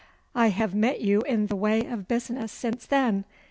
'I 0.33 0.47
have 0.47 0.73
met 0.73 1.01
you 1.01 1.21
in 1.21 1.45
the 1.45 1.55
way 1.55 1.85
of 1.85 2.07
business 2.07 2.51
since 2.51 2.87
then. 2.87 3.23